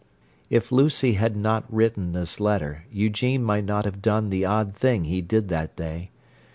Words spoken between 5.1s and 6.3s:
did that day.